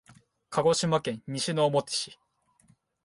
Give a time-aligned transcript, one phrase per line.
[0.49, 2.19] 鹿児島県西之表市